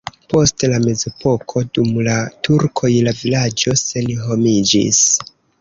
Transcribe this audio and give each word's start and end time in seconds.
Post 0.33 0.63
la 0.71 0.79
mezepoko 0.85 1.63
dum 1.77 2.01
la 2.09 2.17
turkoj 2.49 2.91
la 3.09 3.15
vilaĝo 3.21 3.79
senhomiĝis. 3.85 5.07